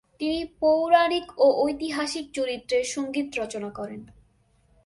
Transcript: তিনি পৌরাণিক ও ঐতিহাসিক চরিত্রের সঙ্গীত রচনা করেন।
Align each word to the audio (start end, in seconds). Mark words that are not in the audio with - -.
তিনি 0.19 0.39
পৌরাণিক 0.59 1.27
ও 1.37 1.47
ঐতিহাসিক 1.63 2.25
চরিত্রের 2.33 2.83
সঙ্গীত 2.85 3.27
রচনা 3.39 3.69
করেন। 3.69 4.01